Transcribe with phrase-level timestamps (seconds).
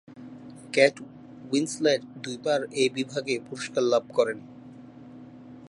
[0.73, 0.95] Kate
[1.51, 4.39] Winslet দুইবার এই বিভাগে পুরস্কার লাভ করেন।